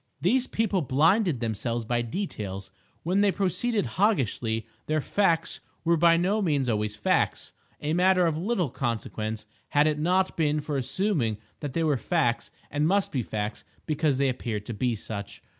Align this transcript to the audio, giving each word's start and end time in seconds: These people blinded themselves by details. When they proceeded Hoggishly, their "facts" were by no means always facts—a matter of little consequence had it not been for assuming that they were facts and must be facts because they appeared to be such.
These 0.19 0.47
people 0.47 0.81
blinded 0.81 1.41
themselves 1.41 1.85
by 1.85 2.01
details. 2.01 2.71
When 3.03 3.21
they 3.21 3.31
proceeded 3.31 3.85
Hoggishly, 3.85 4.65
their 4.87 4.99
"facts" 4.99 5.59
were 5.83 5.95
by 5.95 6.17
no 6.17 6.41
means 6.41 6.67
always 6.67 6.95
facts—a 6.95 7.93
matter 7.93 8.25
of 8.25 8.35
little 8.35 8.71
consequence 8.71 9.45
had 9.69 9.85
it 9.85 9.99
not 9.99 10.35
been 10.35 10.59
for 10.59 10.75
assuming 10.75 11.37
that 11.59 11.73
they 11.73 11.83
were 11.83 11.97
facts 11.97 12.49
and 12.71 12.87
must 12.87 13.11
be 13.11 13.21
facts 13.21 13.63
because 13.85 14.17
they 14.17 14.27
appeared 14.29 14.65
to 14.65 14.73
be 14.73 14.95
such. 14.95 15.43